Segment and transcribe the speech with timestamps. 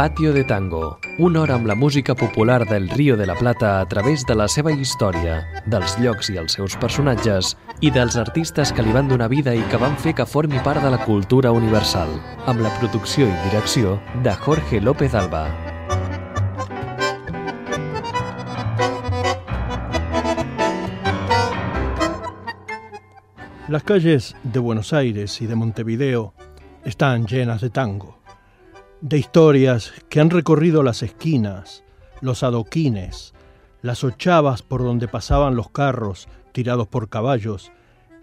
[0.00, 3.86] Patio de Tango, una hora amb la música popular del Río de la Plata a
[3.86, 7.50] través de la seva història, dels llocs i els seus personatges
[7.84, 10.80] i dels artistes que li van donar vida i que van fer que formi part
[10.80, 12.08] de la cultura universal,
[12.48, 15.42] amb la producció i direcció de Jorge López Alba.
[23.68, 26.32] Las calles de Buenos Aires y de Montevideo
[26.86, 28.19] están llenas de tango,
[29.00, 31.82] de historias que han recorrido las esquinas,
[32.20, 33.32] los adoquines,
[33.80, 37.72] las ochavas por donde pasaban los carros tirados por caballos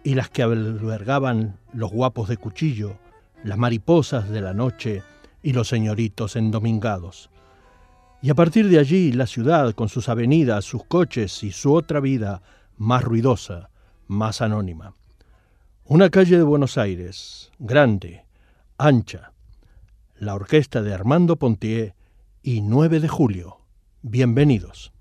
[0.03, 2.97] y las que albergaban los guapos de cuchillo,
[3.43, 5.03] las mariposas de la noche
[5.41, 7.31] y los señoritos endomingados.
[8.21, 11.99] Y a partir de allí la ciudad con sus avenidas, sus coches y su otra
[11.99, 12.41] vida
[12.77, 13.69] más ruidosa,
[14.07, 14.93] más anónima.
[15.85, 18.25] Una calle de Buenos Aires, grande,
[18.77, 19.31] ancha.
[20.19, 21.93] La orquesta de Armando Pontier
[22.41, 23.59] y 9 de julio.
[24.01, 24.91] Bienvenidos.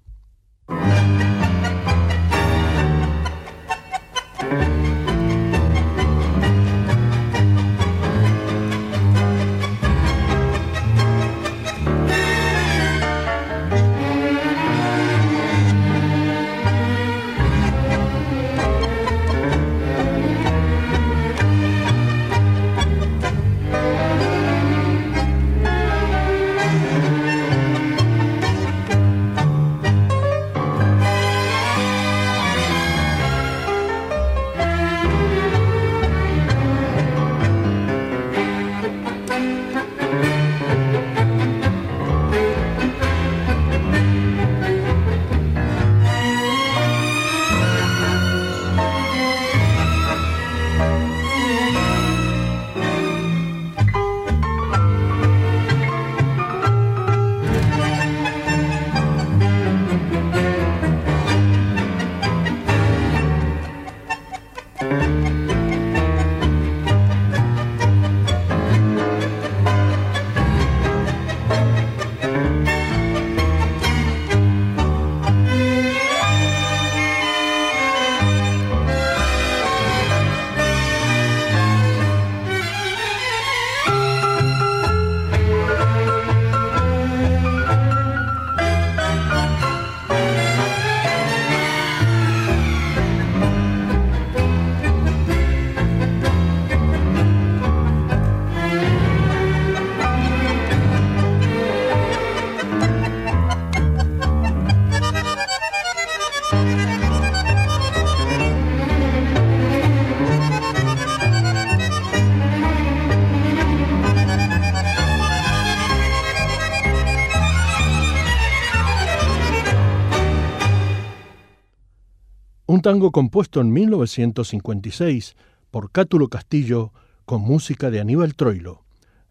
[122.83, 125.37] Tango compuesto en 1956
[125.71, 126.93] por Cátulo Castillo
[127.25, 128.83] con música de Aníbal Troilo,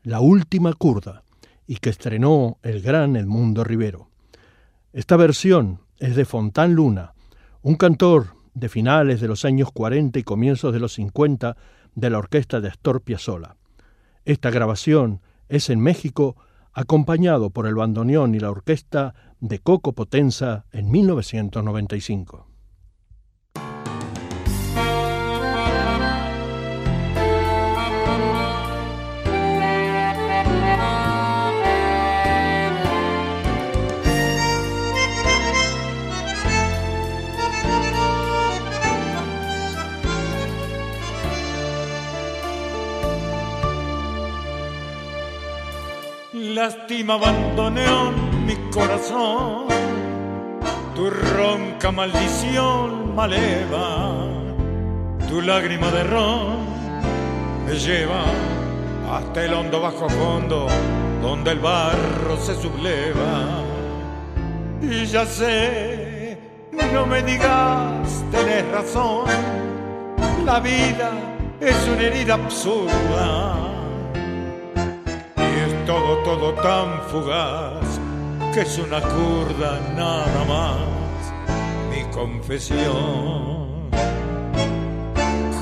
[0.03, 1.23] La Última Curda,
[1.67, 4.09] y que estrenó el gran Edmundo Rivero.
[4.93, 7.13] Esta versión es de Fontán Luna,
[7.61, 11.57] un cantor de finales de los años 40 y comienzos de los 50
[11.93, 13.57] de la orquesta de Astor Piazzolla.
[14.23, 16.37] Esta grabación es en México
[16.71, 22.54] acompañado por el bandoneón y la orquesta de Coco Potenza en 1995.
[46.55, 49.67] Lástima abandoneón mi corazón,
[50.95, 54.13] tu ronca maldición maleva,
[55.27, 56.59] tu lágrima de ron
[57.65, 58.23] me lleva
[59.11, 60.67] hasta el hondo bajo fondo
[61.21, 63.61] donde el barro se subleva.
[64.81, 66.37] Y ya sé,
[66.93, 69.25] no me digas, tenés razón,
[70.45, 71.11] la vida
[71.59, 73.74] es una herida absurda
[75.85, 77.99] todo, todo tan fugaz
[78.53, 81.33] que es una curda nada más,
[81.89, 83.89] mi confesión.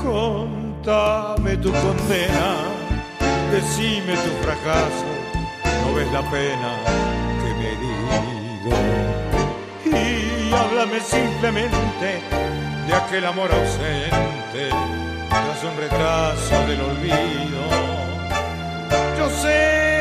[0.02, 2.50] Contame tu condena,
[3.50, 5.08] decime tu fracaso,
[5.82, 6.72] no ves la pena
[7.40, 8.76] que me herido.
[9.86, 12.22] Y háblame simplemente
[12.86, 14.68] de aquel amor ausente,
[15.28, 17.60] tras un retraso del olvido.
[19.18, 19.93] Yo sé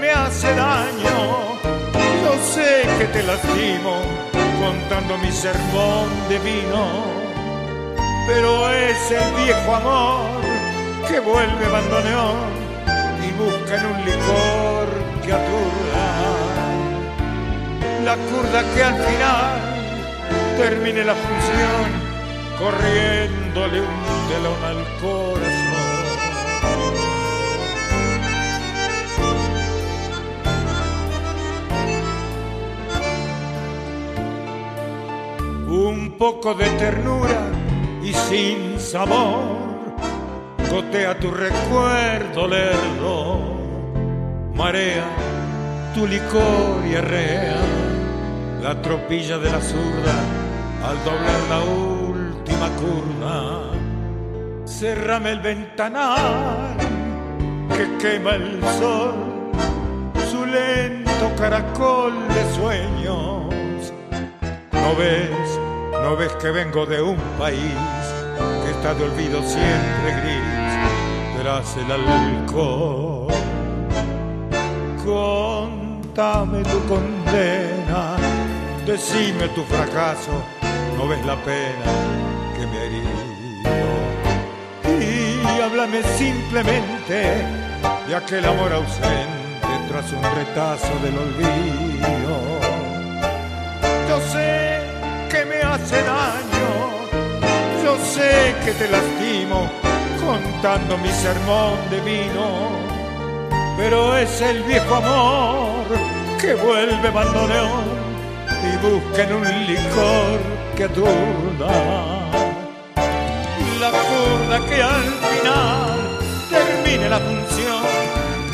[0.00, 1.58] me hace daño
[2.98, 4.00] que te lastimo
[4.60, 7.04] contando mi sermón de vino,
[8.26, 10.40] pero es el viejo amor
[11.08, 12.50] que vuelve bandoneón
[13.22, 14.88] y busca en un licor
[15.24, 16.06] que aturda.
[18.04, 19.60] La curda que al final
[20.56, 21.86] termine la función
[22.58, 25.57] corriéndole un telón al corazón.
[35.78, 37.40] Un poco de ternura
[38.02, 39.68] y sin sabor
[40.68, 43.38] gotea tu recuerdo lerdo,
[44.54, 45.04] marea
[45.94, 47.62] tu licor y arrea
[48.60, 50.18] la tropilla de la zurda
[50.84, 53.70] al doblar la última curva.
[54.66, 56.76] Cerrame el ventanal
[57.76, 59.14] que quema el sol,
[60.28, 63.92] su lento caracol de sueños.
[64.72, 65.67] No ves,
[66.02, 67.74] no ves que vengo de un país
[68.64, 73.28] que está de olvido siempre gris tras el alcohol.
[75.04, 78.16] Contame tu condena,
[78.86, 80.32] decime tu fracaso,
[80.96, 81.92] no ves la pena
[82.56, 83.18] que me herido.
[85.00, 87.46] Y háblame simplemente
[88.06, 89.38] de aquel amor ausente
[89.88, 92.36] tras un retazo del olvido.
[94.08, 94.57] Yo sé
[95.88, 96.70] hace daño,
[97.82, 99.70] yo sé que te lastimo
[100.22, 102.68] contando mi sermón de vino,
[103.78, 105.86] pero es el viejo amor
[106.38, 107.86] que vuelve bandoneón
[108.64, 110.38] y busca en un licor
[110.76, 111.72] que aturda.
[113.80, 116.18] La curda que al final
[116.50, 117.82] termine la función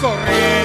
[0.01, 0.64] corriendo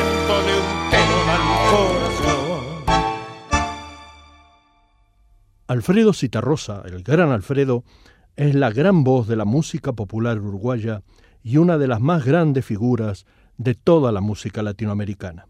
[5.69, 7.83] Alfredo Citarrosa, el gran Alfredo,
[8.35, 11.03] es la gran voz de la música popular uruguaya
[11.43, 13.27] y una de las más grandes figuras
[13.59, 15.45] de toda la música latinoamericana.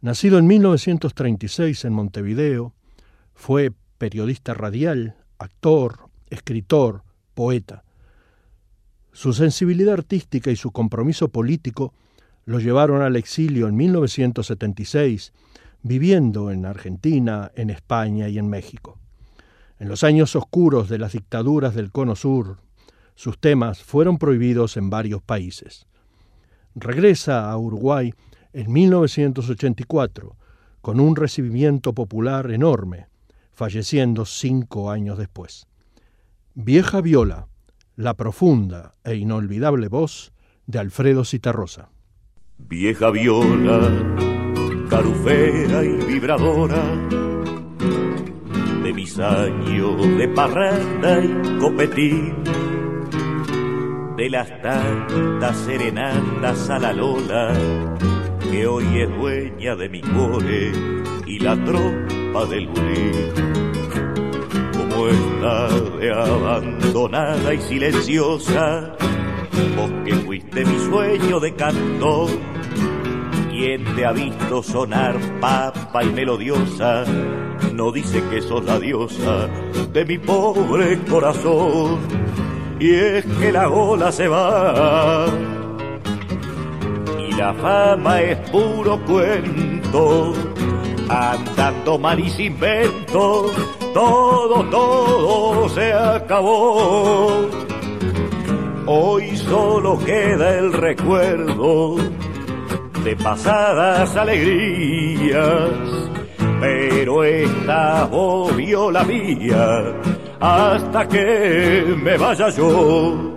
[0.00, 2.74] Nacido en 1936 en Montevideo,
[3.34, 7.84] fue periodista radial, actor, escritor, poeta.
[9.12, 11.94] Su sensibilidad artística y su compromiso político
[12.46, 15.32] lo llevaron al exilio en 1976,
[15.84, 18.98] viviendo en Argentina, en España y en México.
[19.78, 22.58] En los años oscuros de las dictaduras del Cono Sur,
[23.14, 25.86] sus temas fueron prohibidos en varios países.
[26.74, 28.12] Regresa a Uruguay
[28.52, 30.36] en 1984
[30.80, 33.06] con un recibimiento popular enorme,
[33.52, 35.66] falleciendo cinco años después.
[36.54, 37.48] Vieja Viola,
[37.96, 40.32] la profunda e inolvidable voz
[40.66, 41.90] de Alfredo Citarrosa.
[42.58, 43.80] Vieja viola,
[44.88, 47.33] carufera y vibradora
[48.84, 52.34] de mis años de parranda y copetín,
[54.14, 57.54] de las tantas serenatas a la lola,
[58.50, 60.72] que hoy es dueña de mi core
[61.26, 63.32] y la tropa del bulín.
[64.76, 68.96] Como está de abandonada y silenciosa,
[69.78, 72.28] vos que fuiste mi sueño de cantor,
[73.64, 77.04] quien te ha visto sonar papa y melodiosa,
[77.72, 79.48] no dice que sos la diosa
[79.90, 81.98] de mi pobre corazón.
[82.78, 85.24] Y es que la ola se va
[87.26, 90.34] y la fama es puro cuento.
[91.08, 93.50] Andando mal y sin vento,
[93.94, 97.48] todo, todo se acabó.
[98.86, 101.96] Hoy solo queda el recuerdo
[103.04, 105.70] de pasadas alegrías
[106.64, 110.00] pero esta obvio la mía
[110.40, 113.30] hasta que me vaya yo.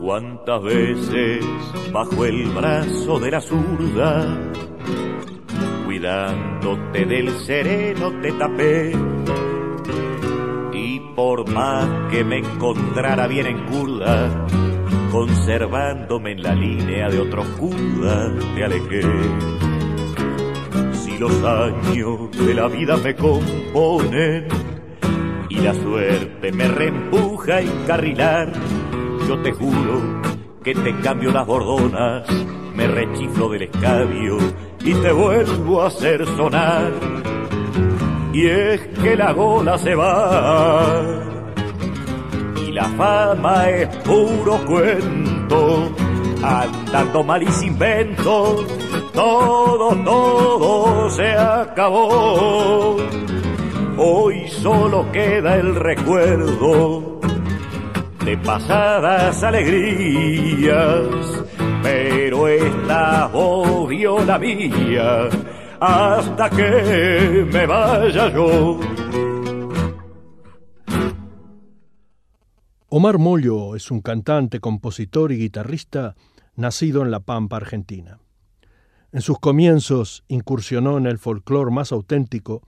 [0.00, 1.44] Cuántas veces
[1.92, 4.26] bajo el brazo de la zurda,
[5.84, 8.92] cuidándote del sereno te tapé.
[10.72, 14.46] Y por más que me encontrara bien en curda,
[15.16, 19.00] conservándome en la línea de otros curdas, te alejé
[21.18, 24.48] los años de la vida me componen
[25.48, 28.52] y la suerte me reempuja a encarrilar,
[29.26, 30.20] yo te juro
[30.62, 32.28] que te cambio las bordonas,
[32.74, 34.36] me rechiflo del escabio
[34.80, 36.92] y te vuelvo a hacer sonar.
[38.34, 41.35] Y es que la gola se va
[42.76, 45.90] la fama es puro cuento,
[46.42, 48.66] andando mal y sin vento
[49.14, 52.98] todo, todo se acabó.
[53.96, 57.18] Hoy solo queda el recuerdo
[58.22, 61.46] de pasadas alegrías,
[61.82, 63.90] pero esta voz
[64.26, 65.30] la mía
[65.80, 68.78] hasta que me vaya yo.
[72.98, 76.16] Omar Mollo es un cantante, compositor y guitarrista
[76.54, 78.20] nacido en La Pampa, Argentina.
[79.12, 82.62] En sus comienzos incursionó en el folclore más auténtico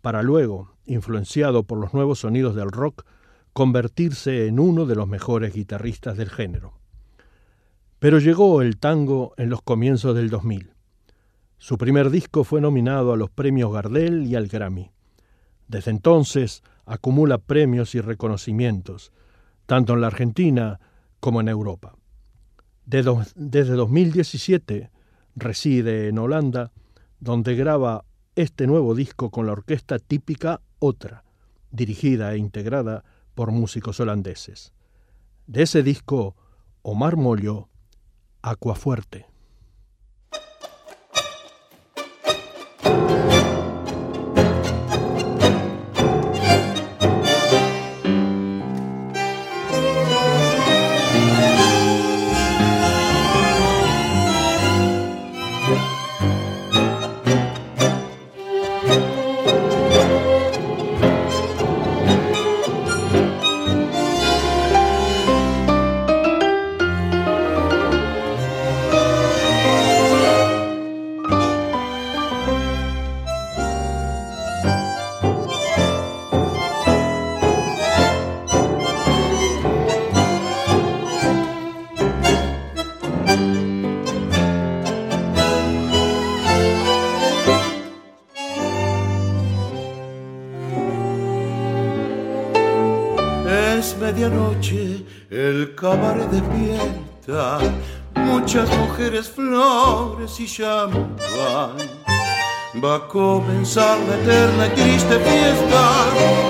[0.00, 3.04] para luego, influenciado por los nuevos sonidos del rock,
[3.52, 6.80] convertirse en uno de los mejores guitarristas del género.
[7.98, 10.72] Pero llegó el tango en los comienzos del 2000.
[11.58, 14.92] Su primer disco fue nominado a los premios Gardel y al Grammy.
[15.68, 19.12] Desde entonces acumula premios y reconocimientos,
[19.66, 20.80] tanto en la Argentina
[21.20, 21.96] como en Europa.
[22.84, 24.90] Desde 2017
[25.36, 26.72] reside en Holanda,
[27.18, 28.04] donde graba
[28.36, 31.24] este nuevo disco con la orquesta típica Otra,
[31.70, 33.04] dirigida e integrada
[33.34, 34.72] por músicos holandeses.
[35.46, 36.36] De ese disco,
[36.82, 37.68] Omar Mollo,
[38.42, 39.26] Acuafuerte.
[100.14, 101.76] Flores y champán.
[102.82, 105.82] Va a comenzar la eterna y triste fiesta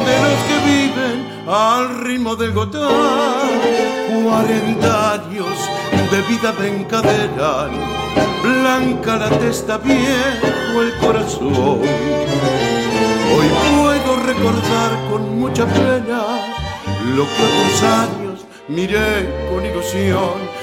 [0.06, 3.60] de los que viven al ritmo del gotán.
[4.24, 5.56] Cuarenta años
[6.10, 6.68] de vida me
[8.42, 11.80] blanca la testa, viejo el corazón.
[13.34, 16.22] Hoy puedo recordar con mucha pena
[17.16, 20.54] lo que años miré con ilusión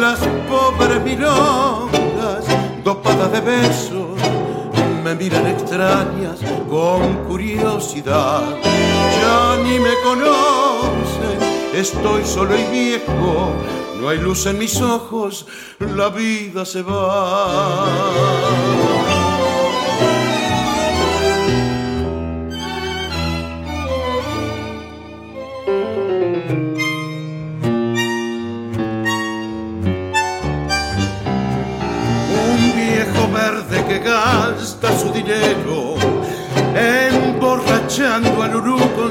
[0.00, 2.39] las pobres milongas,
[2.84, 4.18] dopadas de besos,
[5.04, 8.42] me miran extrañas con curiosidad.
[8.62, 11.38] Ya ni me conocen,
[11.74, 13.52] estoy solo y viejo,
[14.00, 15.46] no hay luz en mis ojos,
[15.78, 17.86] la vida se va.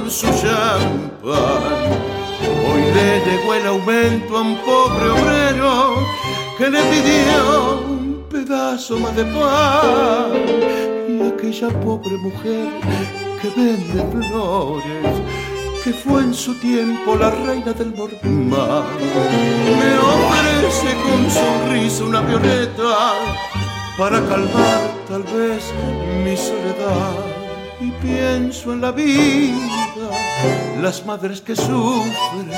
[0.10, 1.92] Su champán.
[2.68, 6.08] Hoy le llegó el aumento a un pobre obrero
[6.58, 10.32] que le pidió un pedazo más de pan.
[11.08, 12.70] Y aquella pobre mujer
[13.42, 15.22] que vende flores,
[15.84, 18.86] que fue en su tiempo la reina del mormán,
[19.80, 23.13] me ofrece con sonrisa una violeta
[23.98, 25.72] para calmar tal vez
[26.24, 27.38] mi soledad.
[27.81, 30.09] Y pienso en la vida,
[30.81, 32.51] las madres que sufren,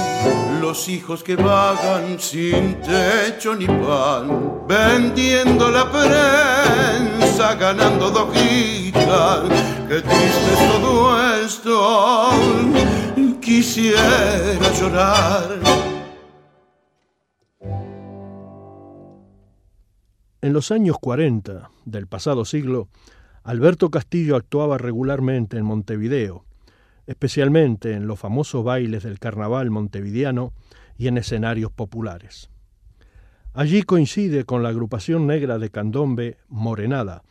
[0.61, 9.41] los hijos que vagan sin techo ni pan, vendiendo la prensa, ganando dojitas.
[9.87, 12.29] Qué triste es todo esto,
[13.41, 15.81] quisiera llorar
[20.43, 22.87] En los años 40 del pasado siglo,
[23.43, 26.45] Alberto Castillo actuaba regularmente en Montevideo,
[27.07, 30.53] especialmente en los famosos bailes del carnaval montevideano
[30.95, 32.51] y en escenarios populares.
[33.53, 37.23] Allí coincide con la agrupación negra de candombe Morenada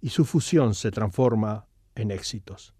[0.00, 2.72] y su fusión se transforma en éxitos,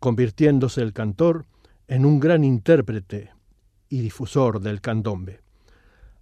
[0.00, 1.46] convirtiéndose el cantor
[1.86, 3.30] en un gran intérprete
[3.88, 5.40] y difusor del candombe.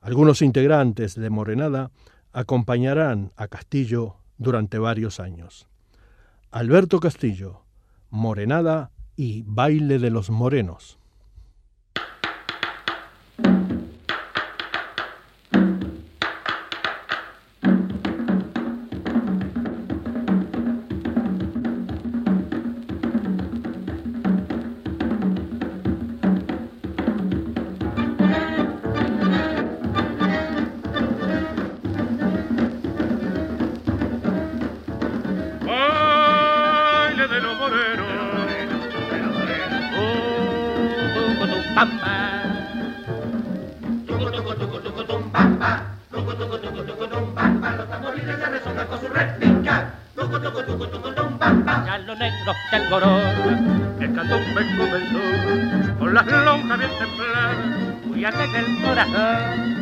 [0.03, 1.91] Algunos integrantes de Morenada
[2.33, 5.67] acompañarán a Castillo durante varios años.
[6.53, 7.65] Alberto Castillo,
[8.09, 10.99] Morenada y Baile de los Morenos.
[41.77, 41.85] Ya
[51.99, 53.21] los negros del gorón,
[54.01, 55.19] el candombe comenzó,
[55.99, 57.57] con las lonjas bien templadas,
[58.07, 59.77] muy alegre corazón,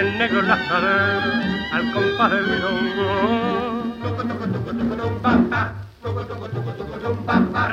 [0.00, 3.80] el negro las caderas, al compás del milongo.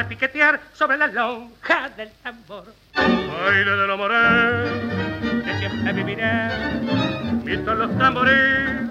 [0.07, 2.73] Repiquetear sobre la lonja del tambor.
[2.95, 4.63] Baile de la morena,
[5.43, 6.49] que siempre vivirá,
[7.43, 8.89] mientras los tambores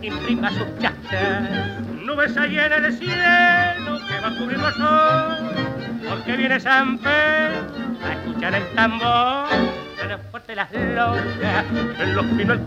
[0.00, 1.82] imprima sus chachas.
[2.02, 7.66] Nubes ahí en el cielo que va a cubrir el sol, porque viene San Pedro
[8.02, 11.64] a escuchar el tambor suena fuerte las lonjas,
[11.98, 12.66] en los pinos el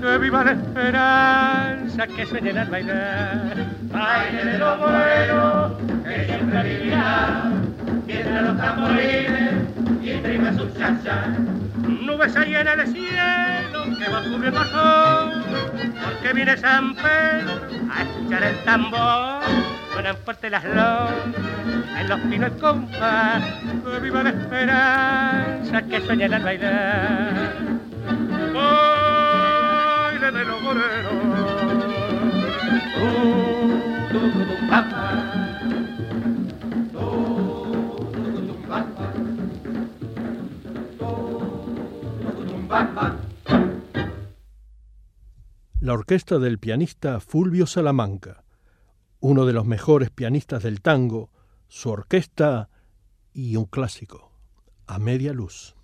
[0.00, 3.56] que viva la esperanza, que sueñen al bailar.
[3.82, 7.52] Baile de lo bueno, que siempre vivirá,
[8.06, 9.54] mientras los tamborines
[10.02, 11.28] imprima sus chachas.
[11.86, 15.44] Nubes ahí en el cielo que va cubriendo el sol,
[16.04, 19.42] porque viene San Pedro a escuchar el tambor
[19.96, 21.10] suenan fuerte las lonjas,
[21.98, 23.42] en los pinos el compás,
[24.02, 27.32] viva la esperanza que sueñan al bailar.
[28.52, 30.60] Baile de los
[33.00, 34.66] uh,
[45.80, 48.44] La orquesta del pianista Fulvio Salamanca
[49.20, 51.30] uno de los mejores pianistas del tango,
[51.68, 52.68] su orquesta
[53.32, 54.30] y un clásico,
[54.86, 55.74] a media luz.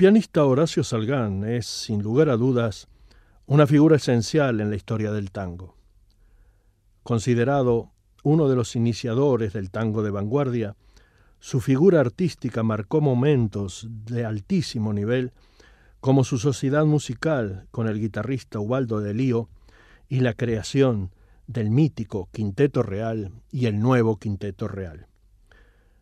[0.00, 2.88] Pianista Horacio Salgán es, sin lugar a dudas,
[3.44, 5.76] una figura esencial en la historia del tango.
[7.02, 7.90] Considerado
[8.22, 10.74] uno de los iniciadores del tango de vanguardia,
[11.38, 15.32] su figura artística marcó momentos de altísimo nivel,
[16.00, 19.50] como su sociedad musical con el guitarrista Ubaldo de Lío
[20.08, 21.10] y la creación
[21.46, 25.08] del mítico Quinteto Real y el nuevo Quinteto Real.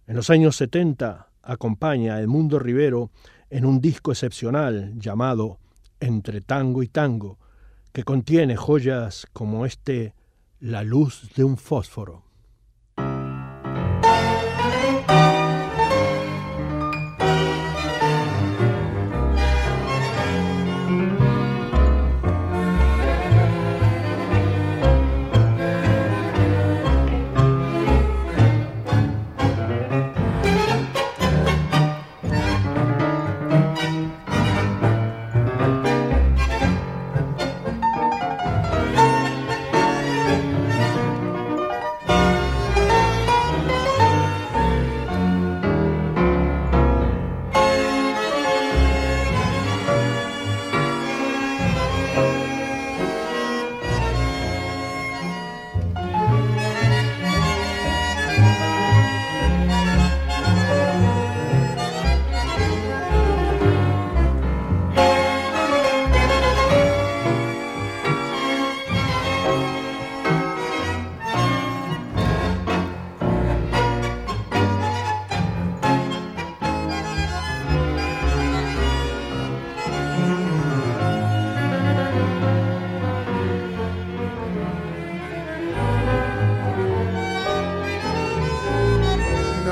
[0.07, 3.11] En los años 70 acompaña a Edmundo Rivero
[3.51, 5.59] en un disco excepcional llamado
[6.01, 7.39] Entre Tango y Tango,
[7.93, 10.15] que contiene joyas como este
[10.61, 12.28] La luz de un fósforo.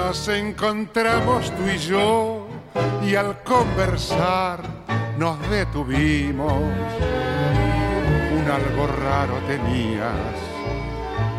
[0.06, 2.46] Nos encontramos tú y yo
[3.04, 4.60] y al conversar
[5.18, 6.62] nos detuvimos.
[8.38, 10.36] Un algo raro tenías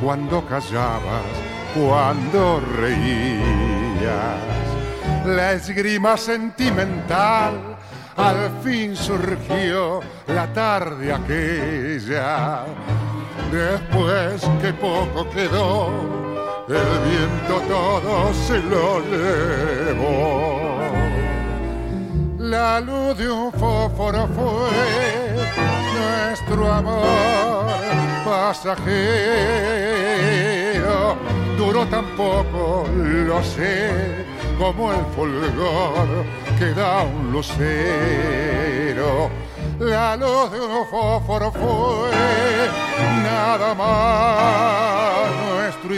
[0.02, 1.24] cuando callabas,
[1.74, 4.36] cuando reías.
[5.26, 7.78] La esgrima sentimental
[8.18, 12.66] al fin surgió la tarde aquella.
[13.50, 16.27] Después que poco quedó,
[16.70, 20.68] el viento todo se lo llevó.
[22.40, 24.70] La luz de un fósforo fue
[25.98, 27.68] nuestro amor
[28.26, 28.68] pasajero.
[31.58, 34.26] Duró tan poco, lo sé,
[34.60, 36.26] como el fulgor
[36.60, 39.30] que da un lucero.
[39.80, 42.10] La luz de un fósforo fue
[43.24, 45.08] nada más
[45.68, 45.96] nuestro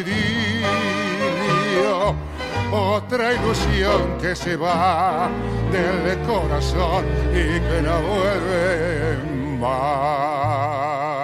[2.72, 5.30] otra ilusión que se va
[5.72, 9.18] del corazón y que no vuelve
[9.60, 11.19] más.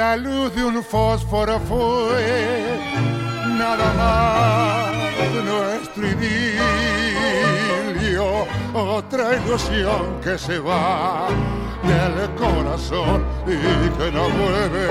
[0.00, 2.64] La luz de un fósforo fue
[3.58, 4.90] nada más
[5.44, 6.64] nuestro idilio,
[8.72, 11.28] otra ilusión que se va
[11.82, 13.58] del corazón y
[13.98, 14.88] que no vuelve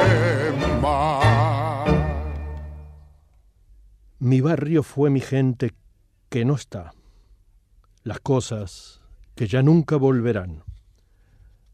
[0.79, 1.89] más.
[4.19, 5.73] Mi barrio fue mi gente
[6.29, 6.93] que no está,
[8.03, 9.01] las cosas
[9.33, 10.63] que ya nunca volverán.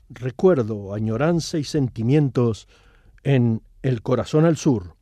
[0.07, 2.69] Recuerdo, añoranza y sentimientos
[3.25, 4.95] en El corazón al sur,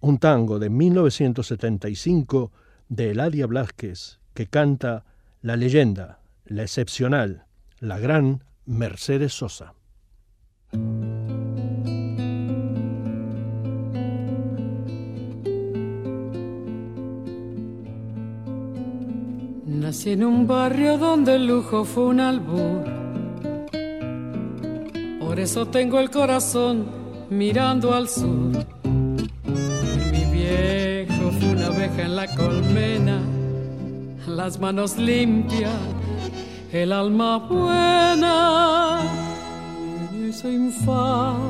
[0.00, 2.50] un tango de 1975
[2.88, 5.04] de Eladia Blasquez que canta
[5.42, 7.44] la leyenda, la excepcional,
[7.78, 9.74] la gran Mercedes Sosa.
[19.66, 22.84] Nací en un barrio donde el lujo fue un albur.
[25.20, 26.97] Por eso tengo el corazón
[27.30, 28.64] mirando al sur.
[30.12, 33.20] Mi viejo fue una abeja en la colmena,
[34.26, 35.72] las manos limpias,
[36.72, 39.02] el alma buena.
[40.12, 41.42] En esa infancia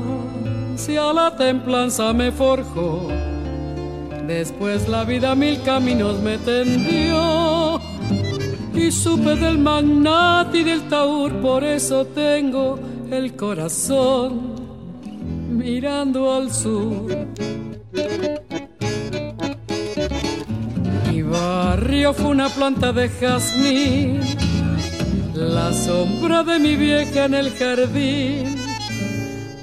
[1.13, 3.07] la templanza me forjó.
[4.27, 7.81] Después la vida mil caminos me tendió
[8.75, 14.48] y supe del magnate y del taur, por eso tengo el corazón
[15.49, 17.27] mirando al sur.
[21.11, 24.21] Mi barrio fue una planta de jazmín,
[25.33, 28.55] la sombra de mi vieja en el jardín,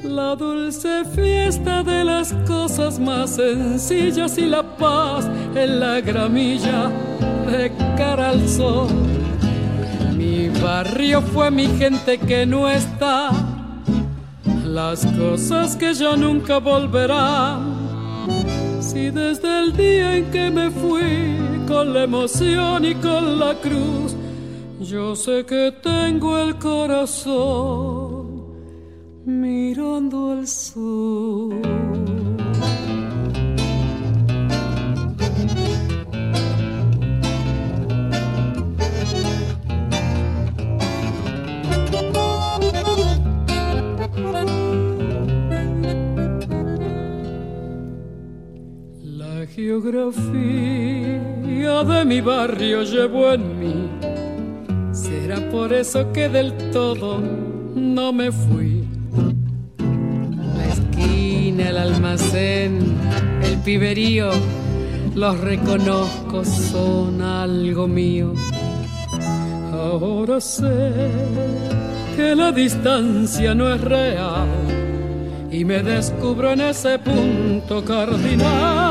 [0.03, 6.91] la dulce fiesta de las cosas más sencillas y la paz en la gramilla
[7.47, 8.89] de cara al sol.
[10.17, 13.31] Mi barrio fue mi gente que no está
[14.77, 17.63] las cosas que ya nunca volverán.
[18.79, 24.15] Si desde el día en que me fui con la emoción y con la cruz,
[24.79, 28.27] yo sé que tengo el corazón
[29.25, 31.86] mirando al sur.
[49.55, 51.23] Geografía
[51.85, 53.91] de mi barrio llevo en mí.
[54.93, 57.21] Será por eso que del todo
[57.75, 58.85] no me fui.
[60.57, 62.97] La esquina, el almacén,
[63.43, 64.31] el piberío,
[65.15, 68.33] los reconozco, son algo mío.
[69.73, 70.93] Ahora sé
[72.17, 74.49] que la distancia no es real
[75.51, 78.86] y me descubro en ese punto cardinal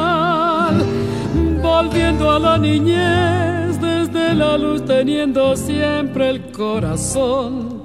[1.76, 7.84] volviendo a la niñez desde la luz teniendo siempre el corazón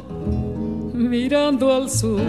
[0.94, 2.20] mirando al sur.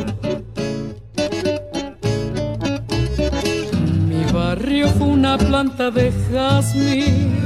[4.10, 7.38] Mi barrio fue una planta de jazmín,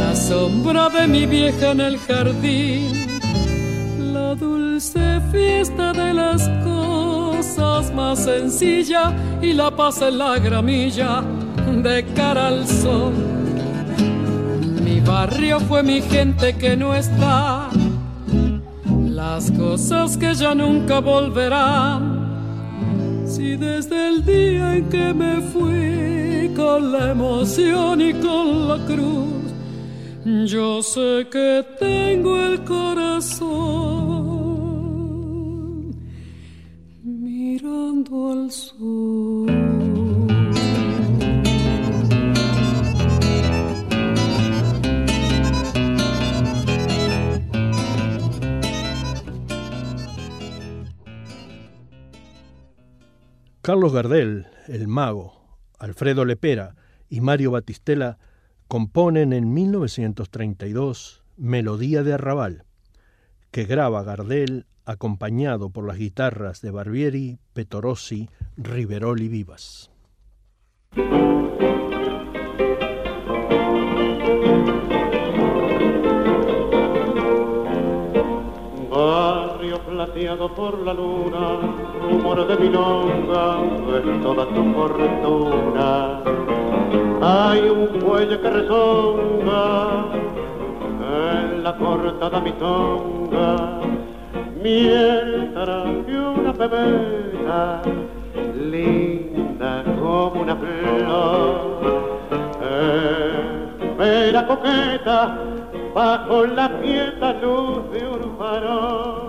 [0.00, 3.20] la sombra de mi vieja en el jardín,
[4.14, 11.22] la dulce fiesta de las cosas más sencillas y la paz en la gramilla
[11.82, 13.12] de cara al sol.
[14.84, 17.68] Mi barrio fue mi gente que no está,
[19.04, 22.28] las cosas que ya nunca volverán.
[23.26, 29.52] Si desde el día en que me fui con la emoción y con la cruz,
[30.46, 33.98] yo sé que tengo el corazón
[37.02, 39.57] mirando al sur.
[53.68, 55.34] Carlos Gardel, el mago,
[55.78, 56.74] Alfredo Lepera
[57.10, 58.16] y Mario Batistela
[58.66, 62.64] componen en 1932 Melodía de Arrabal,
[63.50, 69.90] que graba Gardel acompañado por las guitarras de Barbieri, Petorossi, Riverol Vivas.
[80.36, 81.58] Por la luna,
[82.02, 83.60] rumor de milonga,
[83.96, 86.20] es toda tu fortuna
[87.20, 90.04] hay un cuello que resonga
[91.00, 93.80] en la cortada mitonga,
[94.62, 97.82] mientras que una pebeta
[98.54, 102.10] linda como una flor,
[103.80, 105.38] espera coqueta
[105.94, 109.27] bajo la quieta luz de un farol.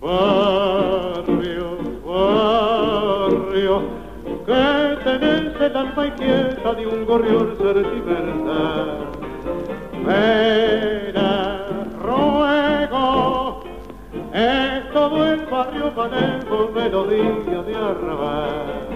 [0.00, 3.82] Barrio, barrio,
[4.46, 8.98] que tenés el alma inquieta de un gorrión sentimental.
[10.06, 11.66] Vera,
[12.02, 13.62] ruego,
[14.32, 18.88] es todo el barrio manejo, melodía de arrabal.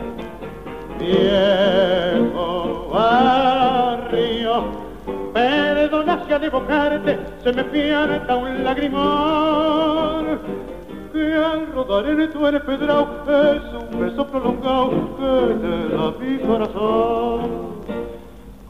[0.99, 4.65] Viejo barrio,
[5.35, 10.64] perdona si al evocarte se me pierda un lagrimón
[11.15, 17.41] que al rodar en tu pedrao es un beso prolongado que te da mi corazón.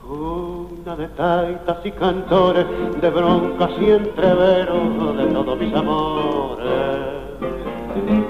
[0.07, 2.66] Una de taitas y cantores,
[3.00, 6.68] de broncas y entreveros de todos mis amores.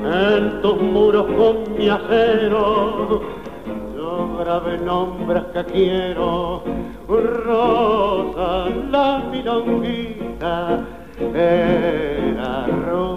[0.04, 3.20] En tus muros con mi acero,
[3.96, 6.62] yo grabé nombres que quiero.
[7.08, 10.84] Rosa, la milonguita,
[11.34, 12.13] era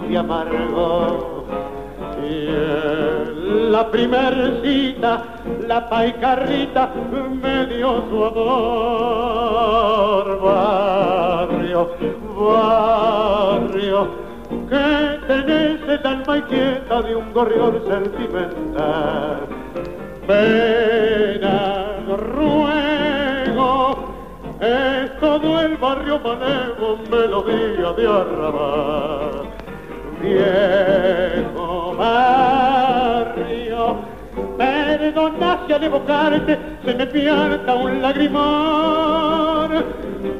[0.08, 1.44] rubia amargo.
[2.22, 5.24] Y en la primer cita,
[5.66, 6.90] la paicarrita
[7.42, 8.48] me dio su amor.
[10.42, 11.90] Barrio,
[12.36, 14.08] barrio,
[14.68, 19.46] que tenés el alma inquieta de un gorrión sentimental.
[20.26, 23.96] Pena, ruego,
[24.60, 29.67] es todo el barrio manejo, melodía de arrabal.
[30.20, 33.82] Viejo barrio,
[34.56, 39.84] perdona si al evocarte se me pierda un lagrimón,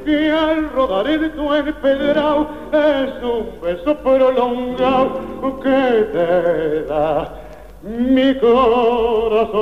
[0.04, 5.20] que al rodar en tu empedrado es un beso prolongado
[5.62, 7.32] que te da
[7.82, 9.58] mi corazón.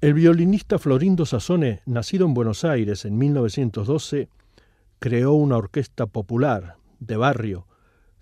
[0.00, 4.30] El violinista Florindo Sassone, nacido en Buenos Aires en 1912,
[4.98, 7.66] creó una orquesta popular, de barrio,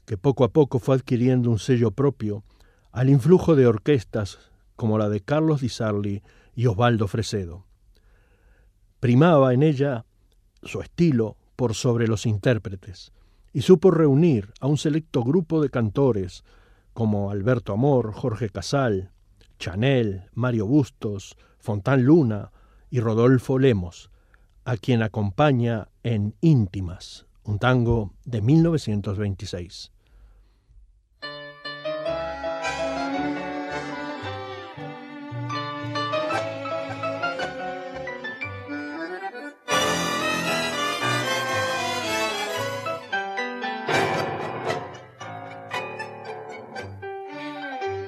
[0.05, 2.43] que poco a poco fue adquiriendo un sello propio,
[2.91, 6.25] al influjo de orquestas como la de Carlos Di Sarli
[6.57, 7.65] y Osvaldo Fresedo.
[8.99, 10.05] Primaba en ella
[10.65, 13.13] su estilo por sobre los intérpretes,
[13.53, 16.43] y supo reunir a un selecto grupo de cantores
[16.93, 19.13] como Alberto Amor, Jorge Casal,
[19.61, 21.37] Chanel, Mario Bustos,
[21.69, 22.51] Fontán Luna
[22.89, 24.11] y Rodolfo Lemos,
[24.65, 29.93] a quien acompaña en Íntimas, un tango de 1926.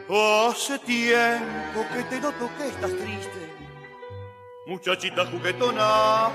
[0.09, 3.50] Hace tiempo que te noto que estás triste,
[4.71, 6.31] muchachita juguetona,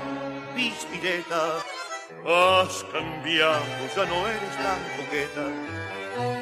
[0.54, 1.64] pispireta.
[2.26, 3.64] Has cambiado,
[3.96, 5.44] ya no eres tan coqueta.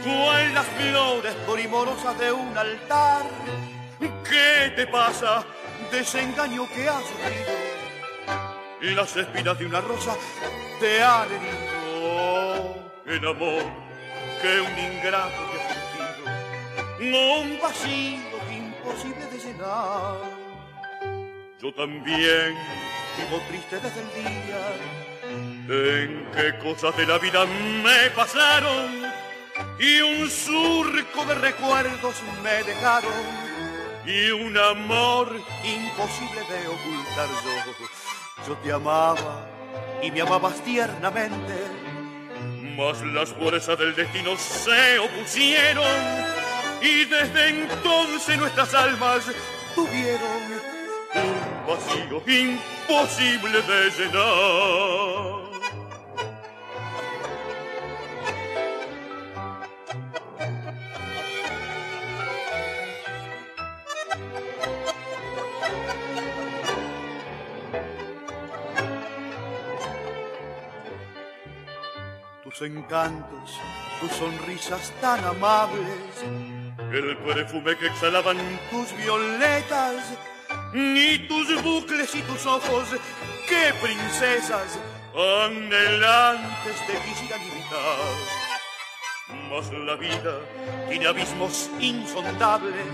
[0.02, 3.22] Cual las flores porimorosas de un altar.
[4.28, 5.44] ¿Qué te pasa?
[5.92, 7.54] Desengaño que has sufrido.
[8.83, 10.16] Y las espinas de una rosa
[10.80, 12.74] te han herido.
[13.07, 13.64] el amor
[14.42, 16.22] que un ingrato te ha sentido,
[17.42, 20.43] un vacío imposible de llenar.
[21.64, 22.55] Yo también.
[23.16, 24.68] Vivo triste desde el día
[25.66, 29.03] en que cosas de la vida me pasaron
[29.79, 33.11] y un surco de recuerdos me dejaron.
[34.05, 38.46] Y un amor imposible de ocultar yo.
[38.46, 39.48] Yo te amaba
[40.03, 41.55] y me amabas tiernamente,
[42.77, 45.87] mas las fuerzas del destino se opusieron.
[46.83, 49.24] Y desde entonces nuestras almas
[49.74, 50.73] tuvieron
[52.26, 55.44] imposible de llenar.
[72.54, 73.58] tus encantos,
[74.00, 76.22] tus sonrisas tan amables,
[76.92, 78.37] el perfume que exhalaban
[78.70, 80.16] tus violetas,
[80.74, 82.88] ni tus bucles y tus ojos,
[83.48, 84.78] qué princesas
[85.14, 88.44] anhelantes te quisieran imitar.
[89.48, 90.40] Mas la vida
[90.88, 92.88] tiene abismos insondables,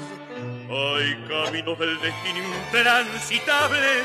[0.68, 4.04] hay caminos del destino intransitables,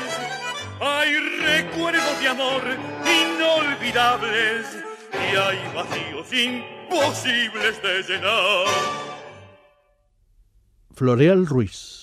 [0.80, 2.62] hay recuerdos de amor
[3.04, 4.66] inolvidables
[5.12, 8.66] y hay vacíos imposibles de llenar.
[10.94, 11.95] Floreal Ruiz,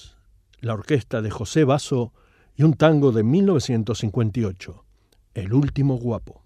[0.63, 2.13] la orquesta de José Basso
[2.55, 4.85] y un tango de 1958,
[5.33, 6.41] El último guapo.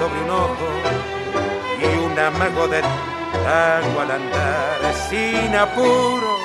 [0.00, 0.68] Sobre un ojo
[1.78, 6.38] y un amago de tango al andar sin apuro,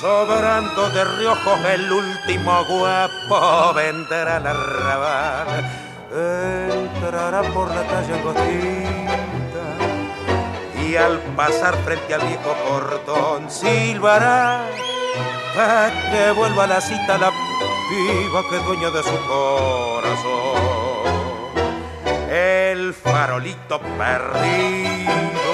[0.00, 5.48] sobrando de riojos el último guapo vendrá al arrabal,
[6.12, 9.64] entrará por la calle angostita
[10.80, 14.60] y al pasar frente al viejo portón silbará
[15.56, 17.30] para que vuelva a la cita la
[17.90, 20.49] viva que dueña de su corazón
[22.80, 25.52] el farolito perdido,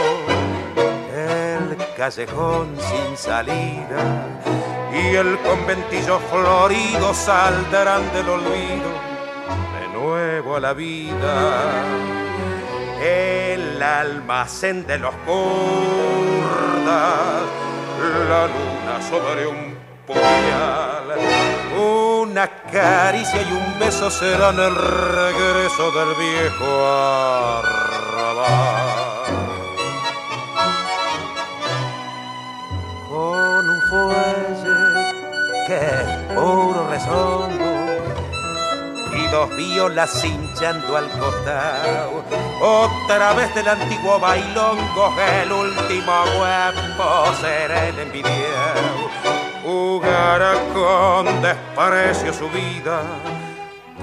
[1.13, 4.01] el callejón sin salida
[4.93, 8.91] y el conventillo florido saldrán del olvido
[9.77, 11.85] de nuevo a la vida.
[13.03, 16.33] El almacén de los curdas,
[18.31, 21.46] la luna sobre un puñal,
[22.37, 26.67] una caricia y un beso serán el regreso del viejo
[27.65, 28.47] arrabal.
[33.09, 34.77] Con un fuelle
[35.67, 35.81] que
[36.35, 37.75] puro rezongo
[39.17, 42.23] y dos violas hinchando al costado.
[42.61, 52.49] Otra vez del antiguo bailongo, el último huevo será el envidiado jugará con desprecio su
[52.51, 53.03] vida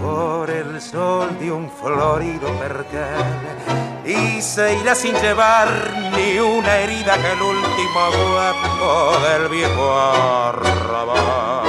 [0.01, 3.23] por el sol de un florido percal
[4.05, 5.69] y se irá sin llevar
[6.13, 11.63] ni una herida que el último guapo del viejo arrabal.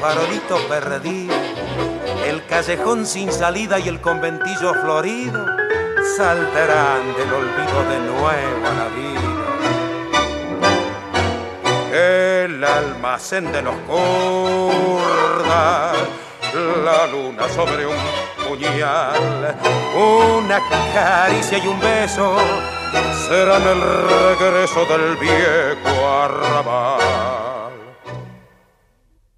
[0.00, 1.34] Farolito perdido,
[2.24, 5.44] el callejón sin salida y el conventillo florido
[6.16, 9.23] saldrán del olvido de nuevo a la vida.
[12.44, 13.96] El almacén de los curdas,
[16.84, 17.96] la luna sobre un
[18.46, 19.56] puñal,
[19.96, 20.60] una
[20.92, 22.36] caricia y un beso
[23.26, 27.72] serán el regreso del viejo arrabal.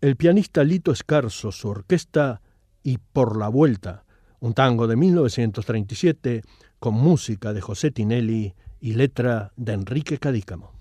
[0.01, 2.41] El pianista Lito Escarzo, su orquesta
[2.83, 4.05] y Por la Vuelta,
[4.41, 6.43] un tango de 1937
[6.81, 10.73] con música de José Tinelli y letra de Enrique Cadícamo.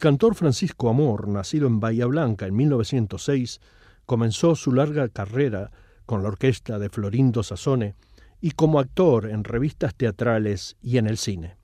[0.00, 3.60] El cantor Francisco Amor, nacido en Bahía Blanca en 1906,
[4.06, 5.72] comenzó su larga carrera
[6.06, 7.96] con la orquesta de Florindo Sassone
[8.40, 11.58] y como actor en revistas teatrales y en el cine.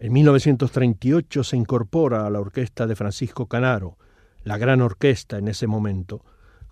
[0.00, 3.96] En 1938 se incorpora a la orquesta de Francisco Canaro,
[4.42, 6.24] la gran orquesta en ese momento,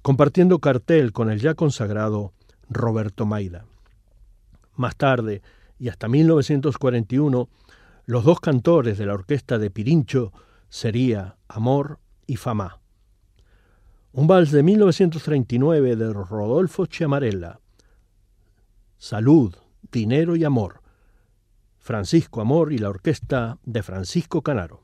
[0.02, 2.32] compartiendo cartel con el ya consagrado
[2.68, 3.64] Roberto Maida.
[4.74, 5.40] Más tarde,
[5.78, 7.48] y hasta 1941,
[8.06, 10.32] los dos cantores de la orquesta de Pirincho
[10.70, 12.80] sería Amor y Fama.
[14.12, 17.60] Un vals de 1939 de Rodolfo Chiamarella.
[18.96, 19.54] Salud,
[19.92, 20.80] dinero y amor.
[21.78, 24.82] Francisco Amor y la orquesta de Francisco Canaro.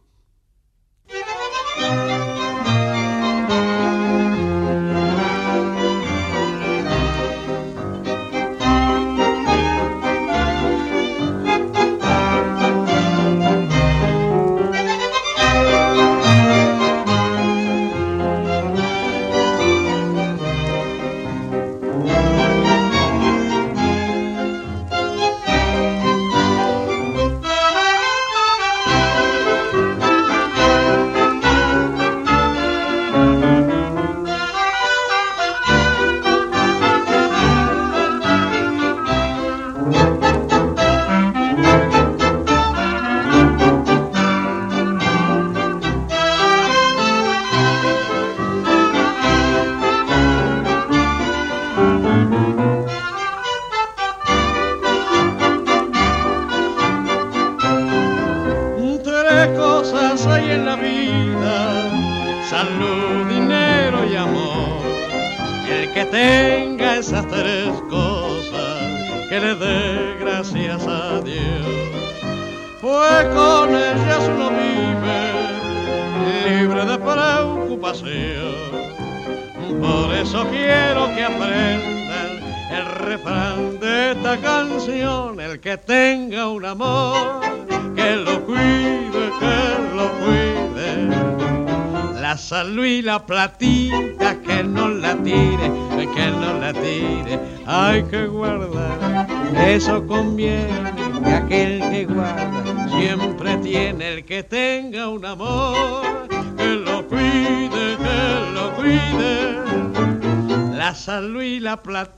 [111.67, 112.16] La platita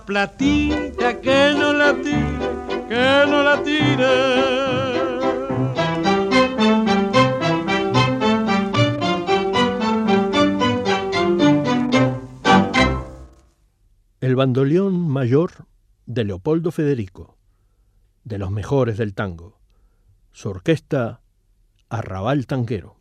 [0.00, 2.48] la platita que no la tire,
[2.88, 4.40] que no la tire.
[14.20, 15.66] El bandoleón mayor
[16.06, 17.36] de Leopoldo Federico,
[18.24, 19.60] de los mejores del tango.
[20.32, 21.20] Su orquesta
[21.88, 22.96] Arrabal Tanquero.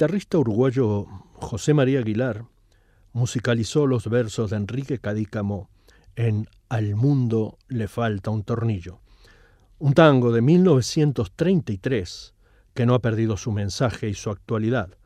[0.00, 2.46] Guitarrista uruguayo José María Aguilar
[3.12, 5.68] musicalizó los versos de Enrique Cadícamo
[6.16, 9.02] en Al mundo le falta un tornillo,
[9.78, 12.32] un tango de 1933
[12.72, 14.96] que no ha perdido su mensaje y su actualidad,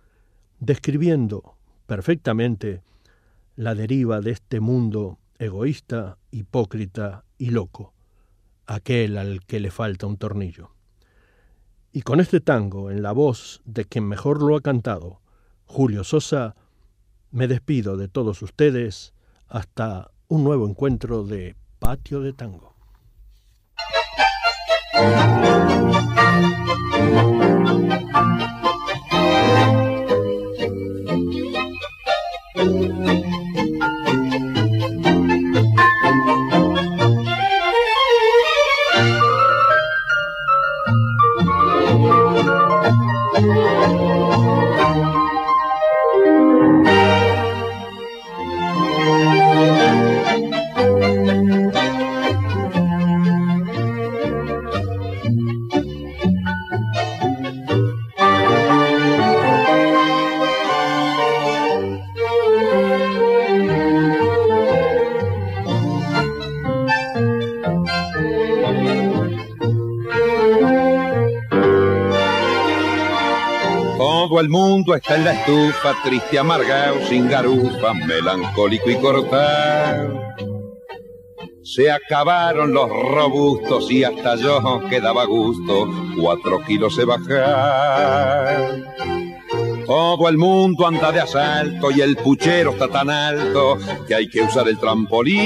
[0.61, 1.57] describiendo
[1.89, 2.85] perfectamente
[3.57, 7.95] la deriva de este mundo egoísta, hipócrita y loco,
[8.67, 10.71] aquel al que le falta un tornillo.
[11.97, 15.21] Y con este tango, en la voz de quien mejor lo ha cantado,
[15.65, 16.57] Julio Sosa,
[17.31, 19.15] me despido de todos ustedes
[19.47, 22.75] hasta un nuevo encuentro de Patio de Tango.
[75.45, 80.23] Estufa, triste, amargado, sin garufa, melancólico y cortado.
[81.63, 85.89] Se acabaron los robustos y hasta yo quedaba gusto,
[86.21, 88.94] cuatro kilos se bajar.
[89.87, 93.77] Todo el mundo anda de asalto y el puchero está tan alto
[94.07, 95.45] que hay que usar el trampolín.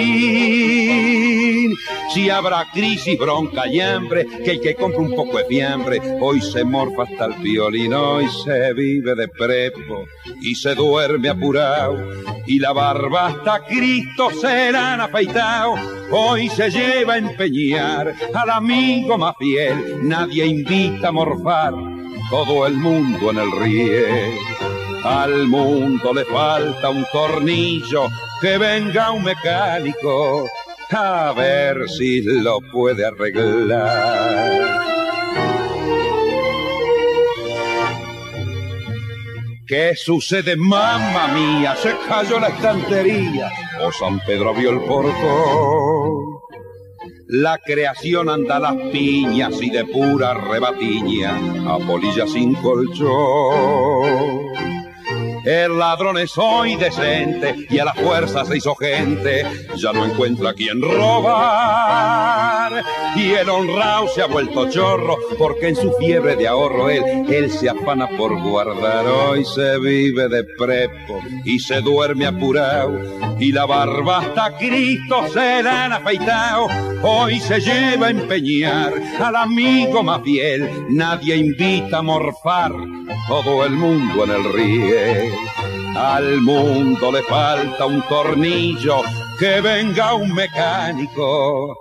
[2.14, 6.40] Si habrá crisis, bronca y hambre, que hay que comprar un poco de fiambre, hoy
[6.40, 10.06] se morfa hasta el violín, hoy se vive de prepo
[10.40, 11.96] y se duerme apurado.
[12.46, 15.74] Y la barba hasta Cristo se la han afeitado,
[16.12, 21.97] hoy se lleva a empeñar al amigo más fiel, nadie invita a morfar
[22.30, 24.06] todo el mundo en el río.
[25.04, 28.08] Al mundo le falta un tornillo,
[28.40, 30.48] que venga un mecánico
[30.90, 34.88] a ver si lo puede arreglar.
[39.66, 41.76] ¿Qué sucede, mamá mía?
[41.76, 43.50] Se cayó la estantería
[43.82, 46.07] o San Pedro vio el portón.
[47.30, 53.08] La creación anda las piñas y de pura rebatiña a polilla sin colchón.
[55.48, 59.46] El ladrón es hoy decente y a la fuerza se hizo gente,
[59.76, 62.84] ya no encuentra quien robar.
[63.16, 67.50] Y el honrado se ha vuelto chorro porque en su fiebre de ahorro él, él
[67.50, 69.06] se afana por guardar.
[69.06, 73.00] Hoy se vive de prepo y se duerme apurado
[73.40, 76.66] y la barba hasta Cristo se la han afeitado.
[77.02, 82.72] Hoy se lleva a empeñar al amigo más fiel, nadie invita a morfar,
[83.28, 84.96] todo el mundo en el río.
[85.96, 89.02] Al mundo le falta un tornillo,
[89.38, 91.76] que venga un mecánico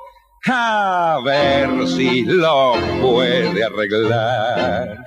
[0.49, 5.05] a ver si lo puede arreglar.